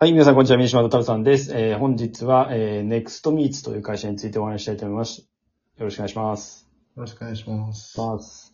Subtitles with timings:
[0.00, 0.58] はい、皆さん、こんにちは。
[0.58, 1.56] 三島太郎さんです。
[1.56, 5.20] えー本日は、えー、Next Meets という会社についてお話ししたいと思います。
[5.20, 6.68] よろしくお願いします。
[6.96, 8.00] よろしくお願いします。
[8.00, 8.50] まず、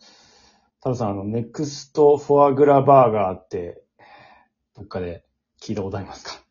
[0.77, 3.81] 太郎さん、あの、Next フォアグラバーガーって、
[4.75, 5.25] どっかで
[5.59, 6.41] 聞いたことありますか？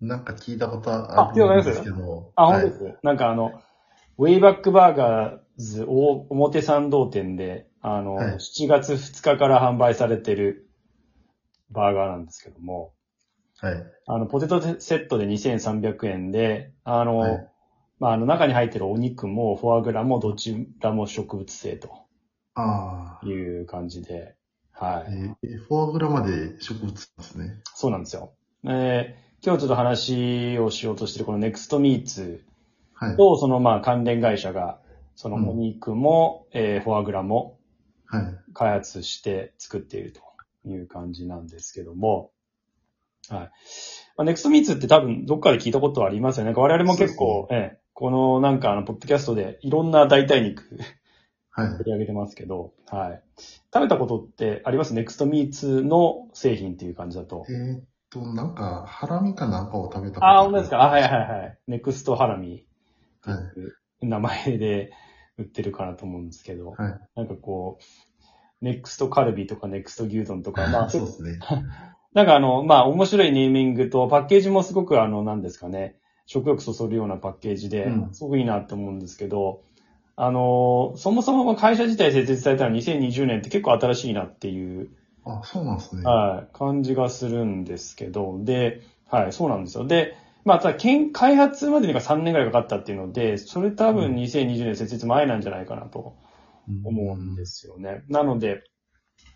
[0.00, 2.32] なんか聞いたことあ聞いたことありますあるんですけど。
[2.36, 3.62] あ、はい本当です、なんかあの、
[4.18, 10.68] ウェイバックバーガーズ大表参道店で、あの、はい7月2日から販売されてる
[11.70, 12.92] バーガーなんですけども、
[13.60, 13.84] はい。
[14.06, 17.50] あの、ポテトセットで2300円で、あの、はい
[17.98, 22.06] まあ、あの、中に入ってるお肉もフォアグラもどちらも植物性と
[22.54, 23.26] ああ。
[23.26, 24.36] いう感じで、
[24.72, 25.12] はい。
[25.44, 27.60] えーフォアグラまで植物ですね。
[27.74, 28.32] そうなんですよ。
[28.64, 32.42] えー今日ちょっと話をしようとしてるこのネクストミーツ
[32.94, 33.16] はい。
[33.16, 34.80] と、そのまあ関連会社が、
[35.16, 37.58] そのうんお肉も、えーフォアグラも
[38.06, 38.54] はい。
[38.54, 40.20] 開発して作っていると
[40.68, 42.30] いう感じなんですけども、
[43.30, 43.40] はい。
[44.16, 46.46] まあ、ネクストミーツって多分どっかで聞いたことはありますよね。
[46.48, 50.78] なんか我々も結構、ええ、このなんかあの、ポッドキャストでいろんな代替肉
[51.50, 51.78] はい。
[51.78, 53.22] 取り上げてますけど、はい。
[53.72, 54.92] 食べたことってあります？
[54.94, 57.46] ネクストミーツの製品っていう感じだと。
[57.48, 60.82] えーっと、なんか、ハラミかなんかを食べたことあ本当ですか？
[60.82, 61.58] あ、はいはいはい。
[61.68, 62.64] ネクストハラミ
[63.22, 63.34] は
[64.02, 64.06] い。
[64.06, 64.92] 名前で
[65.38, 67.00] 売ってるかなと思うんですけど、はい。
[67.16, 71.38] なんかこう、ネクストカルビとかネクスト牛丼とか、まあ、そうですね。
[72.14, 79.62] なんかあの、まあ面白いネーミングと、パッケージもすごくあの、なんですかね、食欲そそるようなパッケージでう、んすごくいいなって思うんですけど、
[80.16, 84.90] あの、そもそも会社自体設立されたのは2020年って結構新しいなっていう、
[85.24, 86.02] あ、そうなんですね。
[86.04, 89.86] はい、感じがするんですけど、で、はい、そうなんですよ。
[89.86, 96.14] で、まあ、ただ、研開発までにが3年ぐらいかかったっていうので、それ多分うん2020年設立前なんじゃないかなと
[96.84, 98.02] 思うんですよね。
[98.08, 98.62] なので、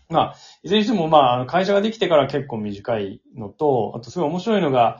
[0.09, 4.99] まあ、いずれにしても、まああの、会社ができてから結構短いのと、あとすごい面白いのが、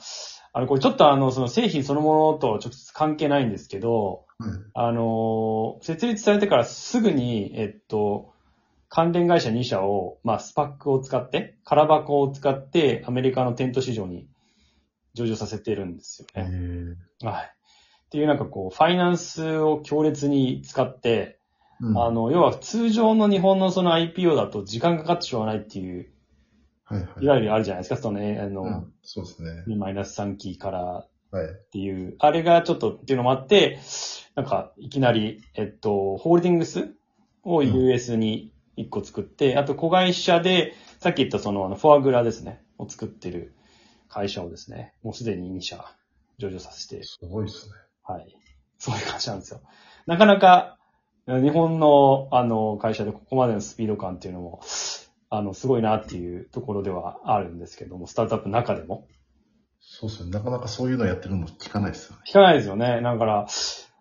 [0.54, 4.52] あの、これちょっとあの、その製品そのものと直接関係ないんですけど、はい。
[4.74, 8.34] あの、設立されてからすぐに、えっと、
[8.88, 14.28] 関連会社2社を、まあ、スパックを使って、空箱を使って、アメリカのテント市場に
[15.14, 16.50] 上場させてるんですよえね。
[17.22, 17.44] ーはい。
[17.46, 21.39] っていうなんかこう、ファイナンスを強烈に使って、
[21.82, 26.10] うんあの、要は通常の日本のその IPO だと時間かかってしょうがないっていう、
[26.84, 27.24] はいはい。
[27.24, 29.64] いわゆるあるじゃないですか、そのね、あの、うんそうですね。
[29.68, 31.46] 2マイナス3期からはい。
[31.46, 33.80] っていう、あれがちょっとっていうのもあって、
[34.36, 36.92] なんか、いきなり、えっと、ホールディングス
[37.44, 43.54] を US に1個作って、あと子会社で、さっき言ったその、あの、フォアグラですね、を作ってる
[44.08, 45.86] 会社をですね、もうすでに2社
[46.40, 47.74] 上場させて、すごいですね。
[48.04, 48.36] はい。
[48.80, 49.62] そういう感じなんですよ。
[50.08, 50.79] なかなか、
[51.38, 54.62] 日本の、あの、会社でここまでのスピード感っていうのも、
[55.30, 59.08] あの、すごいなっていうところではあるんですけども、スタートアップの中でも。
[59.80, 60.32] そうですね。
[60.32, 62.24] なかなかそういうのやってるの聞かないですよね。
[62.28, 63.02] 聞かないですよね。
[63.02, 63.48] だから、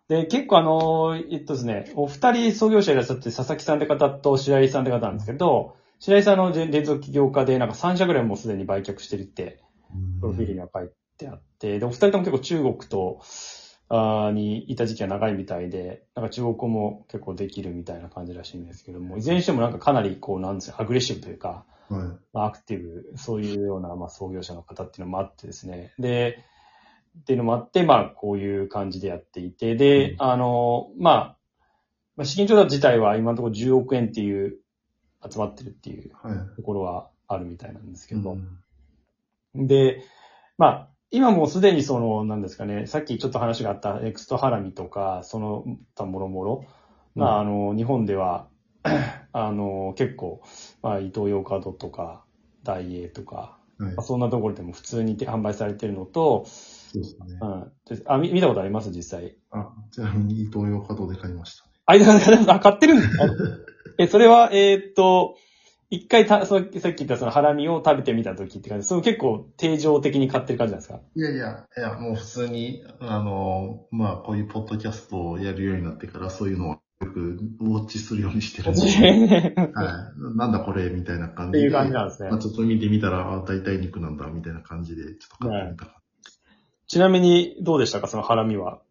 [0.08, 9.60] で、結構あの、えっとですね、お二人創業者いらっしゃって、佐々木さんって方と白井さんって方なんですけど、白井さんの連続起業家で、なんか3社ぐらいもうすでに売却してるって、
[10.20, 13.20] プロフィールには書いてあって、で、お二人とも結構中国と、
[13.90, 22.02] あーにいた時期は長いみたいで、なんか中国語も結構できるみたいな感じらしいんですけども、いずれにしてもなんかかなりこう、なんですか、アグレッシブというか、はい。
[22.32, 25.94] まあ、アクティブ、そういうような、まあ、創業者の方っていうのもあってですね。
[25.98, 26.44] で、
[27.20, 31.36] っていうのもあって、まあ、こういう感じでやっていて、で、うんあの、まあ、
[32.16, 34.58] まあ、資金調達自体は今のところ10億円っていう、
[35.28, 36.56] 集まってるっていうはい。
[36.56, 38.58] ところはあるみたいなんですけど、うん
[39.54, 40.04] で、
[40.58, 45.64] まあ、今もうすでにその、なんですかね、さっきちょっと話があったエクストハラミとか、その
[45.94, 46.64] 他もろもろ、
[47.14, 48.48] まあ、あの、日本では、
[49.32, 50.40] あの、結構、
[50.82, 52.24] まあ、イトーヨーカドーとか、
[52.62, 54.02] ダイエーとか、はいまあ、。
[54.02, 57.46] そんなところでも普通に販売されてるのと、そうですねう。
[57.46, 57.72] ん。
[57.96, 58.90] であ、み見たことあります？
[58.90, 59.36] 実際。
[59.50, 61.70] あ、ちなみに伊東洋華堂で買いましたね。
[61.86, 62.06] あ、いや
[62.54, 63.24] あ買ってるんですか
[63.98, 65.36] え、それは、えーっと、
[65.90, 71.00] 一回た、さっき言ったそのハラミを食べてみたときって感じ、その結構定常的に買ってる感じなんですか？
[71.14, 80.36] いやいや、いや、もう普通に、あの、まあ、こういうポッドキャストをやるようになってから、そういうのをよくウォッチするようにしてるんで、はい。
[80.36, 81.66] なんだこれみたいな感じで。
[81.66, 86.02] っていう感じなんですねまあ、ちょっと見てみたら、あ、大体肉なんだ、みたいな感じで、ちょっと買ってみたかった。
[86.86, 88.08] ちなみに、どうでしたか？
[88.08, 88.82] そのハラミは。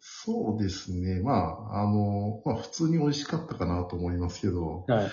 [0.00, 1.22] そうですね。
[1.22, 5.10] まあ、あの、まあ、普通に美味しかったかなと思いますけど、はい。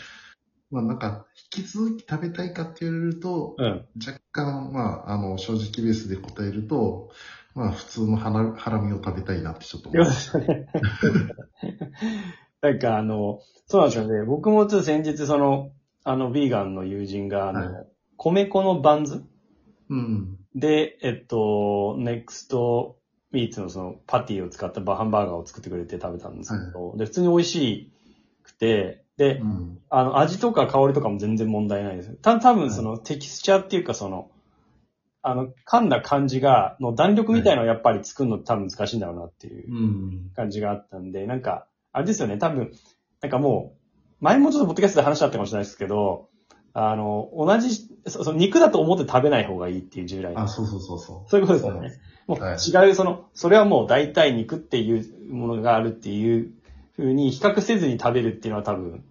[0.71, 3.85] まあ、なんか、引き続き食べたいかって言われると、うん。
[4.05, 7.11] 若干、まあ、あの、正直ベースで答えると、
[7.53, 10.09] まあ、普通のハラハラミを食べたいなってちょっと思いま。
[10.09, 10.67] ですすね。
[12.61, 14.25] なんかあの、そうなんですよね。
[14.25, 15.71] 僕もちょっと先日その、
[16.03, 17.85] あの、ビーガンの友人が、あの、は
[18.17, 19.25] 米粉のバンズ？
[19.89, 20.37] うん。
[20.55, 22.99] で、えっと、ネクスト
[23.31, 27.91] ミーツのそのパティを使ったバハンバーガーを作ってくれて食べたんですけど、で、普通に美味し
[28.43, 29.79] くて、で、うん。
[29.89, 32.09] あの、味とか香りとかも全然問題ないです。
[32.15, 34.29] た、多分そのテキスチャーっていうかその、
[35.21, 40.31] あの、噛んだ感じが、の弾力みたいのをやっぱり作るの多分難しいんだろうなっていううん。
[40.35, 42.71] 感じがあったんで、なんか、あれですよね、多分、
[43.21, 46.29] なんかもう、前もちょっとポッドキャストで話しあったかもしれないですけど、
[46.73, 51.29] あの、同じ、そその肉だと思って食べない方がいいっていう従来のあ、そうそうそうそう。
[51.29, 51.91] そういうことですよね。
[52.27, 56.51] もうはい違う、その、それはもう大体肉っていうものがあるっていう
[57.01, 59.03] 風に比較せずに食べるっていうのは多分、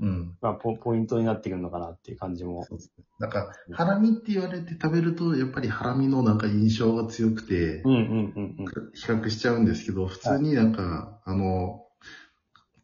[0.00, 0.36] うん。
[0.40, 2.64] まあポ、ポイントになってくるのかなっていう感じも。
[2.64, 3.04] そうですね。
[3.20, 8.66] なんか、ハラミって言われて食べると、やっぱりハラミのなんか印象が強くてう、んうんうんうん。
[8.94, 11.86] 比較しちゃうんですけど、普通になんか、あの、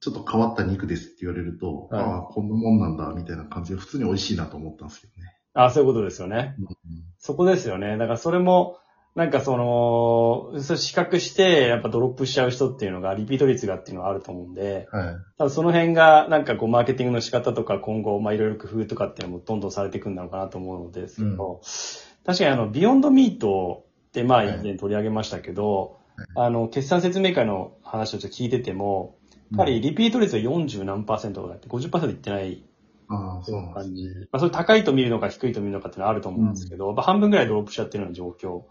[0.01, 5.35] ちょっと変わった肉ですって言われると、はいああ、こんなもんなんだ、みたいな感じで、普通に美味しいなと思ったんですけどね。
[5.55, 6.55] あそういうことですよね。
[6.59, 6.67] うん
[7.21, 7.99] そこですよね。
[7.99, 8.79] だからそれも、
[9.19, 15.17] なんかその、それ比較して、やっぱドロップしちゃう人っていうのが、リピート率がっていうのがあると思うんで、はい。
[15.37, 21.61] 多分その辺が、なんかこう、マーケティングの仕方とか、今後、まあ、いろいろ工夫とかっていうのもどんどんされていくんだろうかなと思うのですけど、
[22.25, 25.99] 確かにあの、ビヨンドミートって、まあ、はい以前取り上げましたけど、
[26.37, 29.17] はあの、決算説明会の話をちょっと聞いてても、
[29.51, 32.63] やっぱりリピート率が40何パーセントとかって50%いってない
[33.09, 34.15] ああ、そうなんです感じね。。
[34.31, 38.63] まあ、それ高いと見るのか低いと見るのかっていうのはあると思うんですけど、まあ半分ぐらいドロップしちゃってるような状況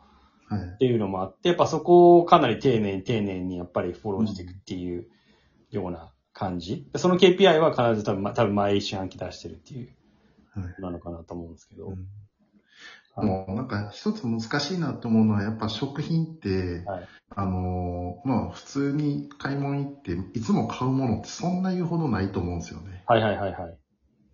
[0.48, 0.78] はいっ。
[0.78, 5.08] ていうのもあって、やっぱそこをかなり丁寧に丁寧にやっぱりフォローしていくっていう
[5.72, 6.90] ような感じ。
[6.96, 9.90] その KPI は必ず多分、ま多分毎四半期出してるっていう
[10.54, 11.88] はいなのかなと思うんですけど。
[11.88, 23.04] うんはいもうなんか一つ難しいなと思うのは、やっぱ食品って、はいあのーまあ普通に買い物行って、いつも買うものってそんな言うほどないと思うんですよね。
[23.08, 23.78] はいはいはいはい。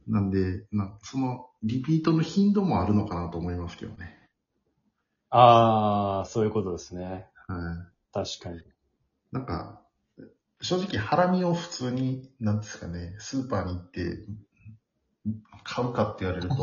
[0.08, 4.18] なんで、なそのリピートの頻度もあるのかなと思いますけどね。
[5.36, 7.28] ああ、そういうことですね。
[7.48, 8.28] はい。
[8.38, 8.62] 確かに。
[9.32, 9.82] なんか、
[10.62, 14.28] 正直ハラミを普通に、なんですかね、スーパーに行って
[15.64, 16.56] 買うかって言われると、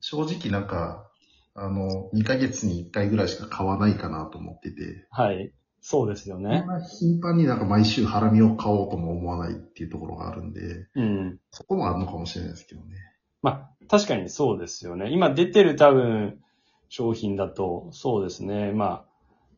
[0.00, 1.10] 正直なんか、
[1.56, 5.52] あの、2ヶ月に1回ぐらいしか買わないかなと思ってて、はい。
[5.80, 6.64] そうですよそね
[7.00, 11.38] 頻繁になんか毎週ハラミを買おうとも思わないっていうところがあるんで、うん。
[11.50, 12.96] そこもあるのかもしれないですけどね。
[13.42, 15.10] まあ、確かにそうですよね。
[15.10, 16.40] 今出てる多分
[16.88, 18.72] 商品だと、そうですね。
[18.72, 19.04] まあ、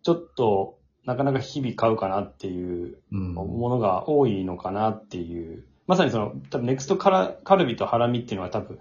[0.03, 3.35] ちょっと、なかなか日々買うかなっていううん。
[3.35, 5.65] ものが多いのかなっていう。
[5.87, 8.79] まさにその、多分ネクストカラカルビとハラミっていうのは多分、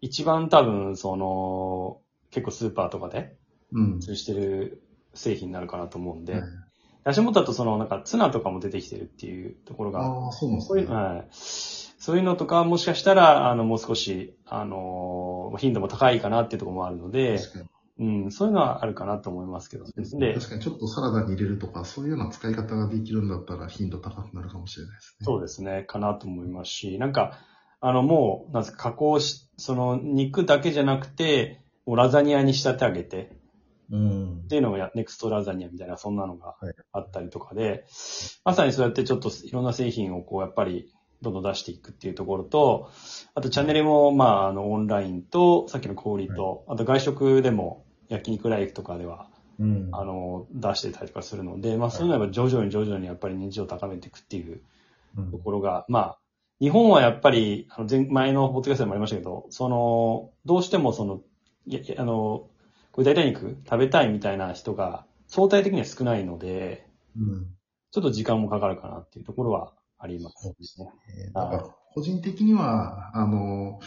[0.00, 2.00] 一番多分、その、
[2.30, 3.36] 結構スーパーとかで
[3.72, 4.00] うん。
[4.00, 4.82] 通してる
[5.14, 6.42] 製品になるかなと思うんで、はい
[7.04, 10.76] 足元だとその、なんかツナとかも出てきてるっていうところがああ、そうなんですね。
[10.76, 11.26] そういうの、はい。
[11.30, 17.64] そういうのとか、もしかしたら、あの、もう少し、あのー頻度も高いかなっていうところもあるので、確かに。
[17.98, 19.92] うん、そういうのはあるかなと思いますけどね。
[19.96, 25.24] で、確かにちょっとサラダに入れるとか、そういうような使い方ができるんだったら頻度高くなるかもしれないですね。
[25.24, 27.40] そうですね、かなと思いますし、なんか、
[27.80, 33.36] あの、もう、なんですか、加工し、その、肉だけじゃなくて、もうラザニアに仕立て上げて、
[33.90, 34.46] うんっ。
[34.46, 37.84] ていうのが、ネクストラザニアみたいな、そんなのがはいあったりとかで、
[38.44, 42.90] まさにそうやってちょっといろんな製品をこう、やっぱり、どんどん出していくっていうところと、
[43.34, 49.28] あとチャンネルも、まあ、あの、オンラインと、さっきの小売りと、あと外食でも、焼肉ライフとかでは、
[49.58, 49.88] うん。
[49.92, 54.60] あの、出してたりとかするので、まあ、そういうのは徐々に徐々にやっぱり認知を高めていくっていう
[55.16, 56.18] うんところが、まあ、
[56.60, 61.22] 日本はやっぱり、あの前、前のポッドキャストでもありましたけど、その、どうしてもその、
[61.66, 62.48] いやあの、
[62.92, 67.46] これ代替肉食べたいみたいな人が相対的には少ないので、うん。
[67.90, 70.90] ちょっと時間もかかるかなっていうところはありますそうですね。
[71.26, 73.80] えーなんか個人的には、あの、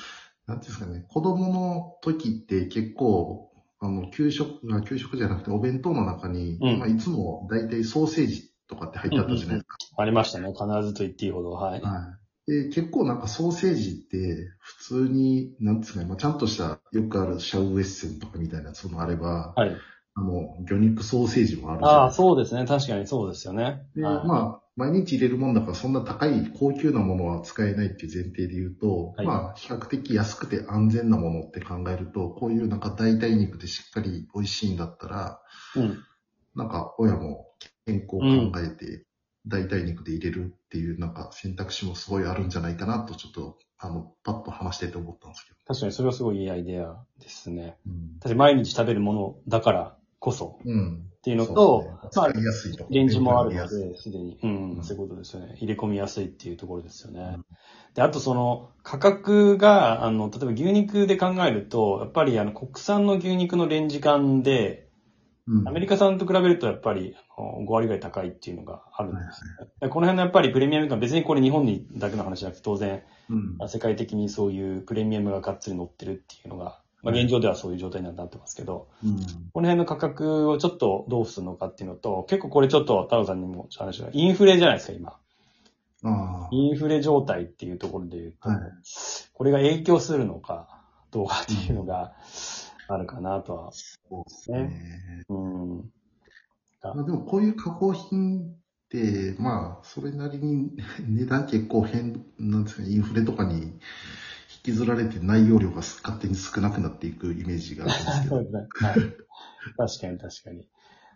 [0.47, 3.50] なんていうんですかね、子供の時って結構、
[3.81, 9.77] あの、給食、あ給食じゃなくてお弁当の中に、うんまあ、いつも大体ソーセージとかって入ってあったじゃないですか。
[9.97, 10.53] ありましたね。
[10.53, 11.51] 必ずと言っていいほど。
[11.51, 11.81] はい。
[11.81, 12.15] は
[12.47, 12.51] い。
[12.51, 19.75] で、結構なんかソーセージって、普通に、なんですかね、まあ、ちゃんとした、よくあるシャウエッセンとかみたいなやつもあれば、はい。
[20.13, 22.23] あの、魚肉ソーセージもあるじゃないああ、ですか。
[22.23, 22.65] そうですね。
[22.65, 23.81] 確かにそうですよね。
[23.95, 35.41] で、はいまあ、毎日入れるもんだから、そんな高い高級なものは使えないっていう前提で言うと、はいまあ、比較的安くて安全なものって考えると、こういうなんか代替肉でしっかり美味しいんだったら、
[35.75, 36.03] うん。
[36.55, 37.47] なんか親も
[37.85, 39.05] 健康を考えて、
[39.45, 45.57] 代替肉で入れるっていうなんか選択肢もすごいあるんじゃないかなと、ちょっと、あの、パッと話してて思ったんですけど。
[45.65, 47.77] 確かにそれはすごいいいアイデアですね。
[47.85, 51.07] うん確かに毎日食べるものだからこそうん。
[51.17, 52.85] っていうのそとまあ使いやすいと。
[52.89, 54.39] レンジもあるので、すでに。
[54.41, 55.55] うん、うんそういうことですよね。
[55.57, 57.33] 入れ込みやすいっていうところですよね。
[57.35, 57.45] うん
[57.93, 64.87] で、あとその、価格が、あの、例えば牛肉で考えると、やっぱりあの、国産の牛肉のレンジ感で、
[65.47, 69.67] うんアメリカ産と比べるとやっぱりあの5割ぐらい高いっていうのがあるんですね。
[69.81, 73.69] でこの辺のやっぱりプレミアム感、別にこれ日本にだけの話じゃなくて当然、うん。
[73.69, 79.19] 世界的にそういうプレミアムががっつり乗ってるっていうのが、まあ現状ではそういう状態にはなってますけど、うん。
[79.53, 85.17] この辺の価格をちょっとどうするのかっていうのと、結構これちょっと太郎さんにも話が、インフレじゃないですか、今。
[86.03, 86.49] ああ。
[86.51, 88.59] インフレ状態っていうところで言うと、はい
[89.33, 92.13] これが影響するのかどうかっていうのが
[92.87, 93.71] あるかなとは。
[93.71, 95.25] そうですね。
[95.29, 95.91] うん。
[96.83, 98.43] まあ、でもこういう加工品っ
[98.89, 100.71] て、まあ、それなりに
[101.07, 103.79] 値段結構変、なんですかね、インフレとかに引
[104.63, 108.35] きずられて内容量が勝手に少なくなっていくイメージがあるんですけど。
[109.77, 110.67] 確かに確かに。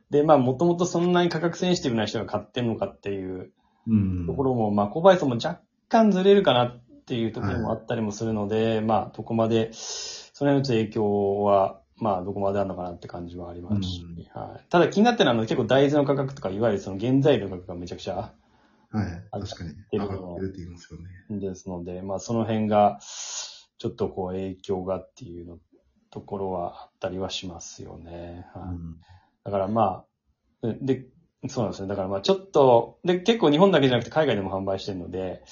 [0.09, 3.51] で、まあ、もともとそんなに価格センシティブな人が買ってんのかっていう
[3.87, 4.25] うん。
[4.27, 14.65] ところも、まあ、購買層も若干ずれるかなっていうところもあったりもするので、まあ、どこまで、その辺の影響は、まあ、どこまであるのかなって感じはありますし、うんはい。
[14.69, 18.33] ただ気になってるのは、結構大豆の価格とか、いわゆるその原材料の価格がめちゃくちゃ
[18.95, 19.23] はい。
[19.31, 19.75] 確かに。
[19.91, 21.39] 上がってるって言いますよね。
[21.39, 22.99] ですので、まあ、その辺が、
[23.77, 25.59] ちょっとこう、影響がっていうの
[26.15, 28.45] ところはあったりはしますよね。
[28.53, 28.95] はいうん。
[29.43, 30.05] だからま
[30.63, 31.05] あ、で、
[31.47, 31.89] そうなんですね。
[31.89, 35.43] だからまあちょっと、で、結構日本だけじゃなくて海外でも販売してるので、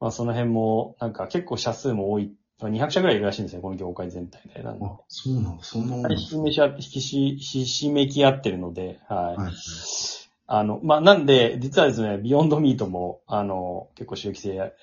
[0.00, 4.62] まあその辺も、なんか結構社数も多い、まあ200社ぐらいいるらしいんですね、この業界全体で。
[4.62, 5.64] なんで、あ、そうなんだ。
[5.64, 6.26] そんなもんねひ
[7.66, 9.36] しめき合ってるので、はい。
[9.36, 9.52] はい。
[10.54, 14.74] あの、まあなんで、実はですね、ビヨンドミートも、あの、結構収益性、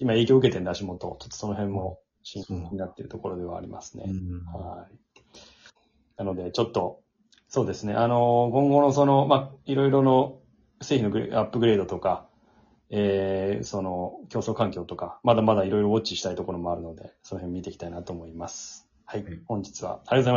[0.00, 4.06] 今影響を受けてるんで足元、ちょっとその辺も心配になっているところではありますね。
[4.08, 4.44] うん。
[4.46, 5.20] はい。
[6.18, 7.02] なので、ちょっと、
[7.48, 7.94] そうですね。
[7.94, 10.40] あの、今後のその、まあ、いろいろの
[10.82, 12.26] 製品のグレアップグレードとか、
[12.90, 18.88] えー、その、競争環境とか、まだまだいろいろウォッチしたいところもあるので、その辺見ていきたいなと思います。
[19.04, 19.22] はい。
[19.22, 20.28] はい本日はありがとうございました。